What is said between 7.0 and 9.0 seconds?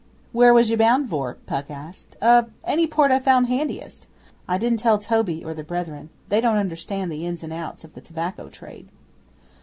the ins and outs of the tobacco trade.